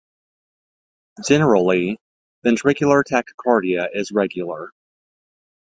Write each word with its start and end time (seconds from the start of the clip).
Generally, 1.27 1.99
ventricular 2.43 3.03
tachycardia 3.03 3.87
is 3.93 4.11
regular. 4.11 4.71